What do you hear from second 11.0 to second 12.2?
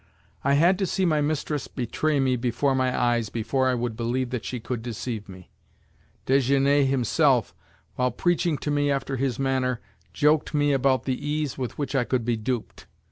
the ease with which I